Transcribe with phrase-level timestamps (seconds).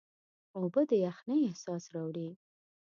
[0.57, 2.29] اوبه د یخنۍ احساس راوړي.